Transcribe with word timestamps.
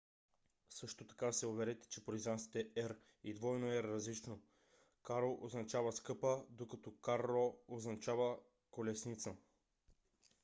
също 0.69 1.07
така 1.07 1.31
се 1.31 1.47
уверете 1.47 1.87
че 1.89 2.03
произнасяте 2.05 2.69
r 2.75 2.97
и 3.23 3.35
rr 3.35 3.83
различно: 3.83 4.41
caro 5.03 5.43
означава 5.43 5.91
скъпа 5.91 6.45
докато 6.49 6.91
carro 6.91 7.55
означава 7.67 8.37
колесница 8.71 9.35